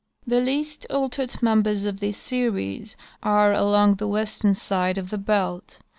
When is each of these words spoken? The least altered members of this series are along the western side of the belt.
The 0.25 0.41
least 0.41 0.87
altered 0.89 1.43
members 1.43 1.83
of 1.85 1.99
this 1.99 2.17
series 2.17 2.95
are 3.21 3.53
along 3.53 3.97
the 3.97 4.07
western 4.07 4.55
side 4.55 4.97
of 4.97 5.11
the 5.11 5.19
belt. 5.19 5.77